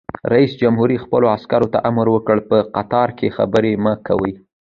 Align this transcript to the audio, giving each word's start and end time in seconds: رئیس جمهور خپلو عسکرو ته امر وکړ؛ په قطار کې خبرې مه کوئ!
رئیس 0.33 0.51
جمهور 0.61 0.89
خپلو 1.03 1.25
عسکرو 1.35 1.67
ته 1.73 1.79
امر 1.89 2.07
وکړ؛ 2.11 2.37
په 2.49 2.57
قطار 2.75 3.09
کې 3.17 3.27
خبرې 3.37 3.73
مه 3.83 3.93
کوئ! 4.07 4.31